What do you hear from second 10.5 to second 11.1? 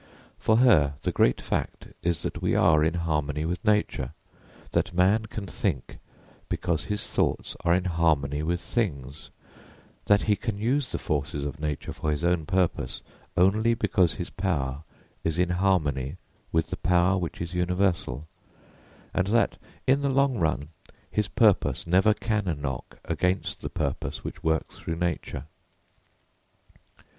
use the